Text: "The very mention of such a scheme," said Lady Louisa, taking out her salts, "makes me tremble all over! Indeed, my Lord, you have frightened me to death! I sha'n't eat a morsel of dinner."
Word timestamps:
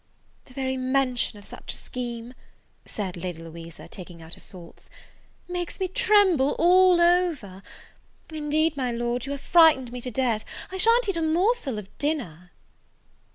"The 0.45 0.55
very 0.55 0.77
mention 0.77 1.37
of 1.37 1.45
such 1.45 1.73
a 1.73 1.77
scheme," 1.77 2.33
said 2.87 3.15
Lady 3.15 3.43
Louisa, 3.43 3.87
taking 3.87 4.19
out 4.19 4.33
her 4.33 4.39
salts, 4.39 4.89
"makes 5.47 5.79
me 5.79 5.87
tremble 5.87 6.55
all 6.57 6.99
over! 6.99 7.61
Indeed, 8.33 8.75
my 8.75 8.91
Lord, 8.91 9.27
you 9.27 9.31
have 9.33 9.41
frightened 9.41 9.91
me 9.91 10.01
to 10.01 10.09
death! 10.09 10.43
I 10.71 10.77
sha'n't 10.77 11.07
eat 11.07 11.17
a 11.17 11.21
morsel 11.21 11.77
of 11.77 11.95
dinner." 11.99 12.49